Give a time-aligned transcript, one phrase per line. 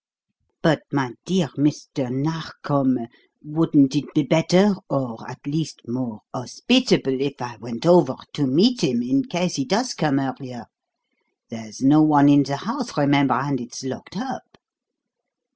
[0.63, 2.11] "But, my dear Mr.
[2.11, 3.05] Narkom,
[3.43, 8.83] wouldn't it be better, or, at least, more hospitable if I went over to meet
[8.83, 10.65] him, in case he does come earlier?
[11.51, 14.57] There's no one in the house, remember, and it's locked up."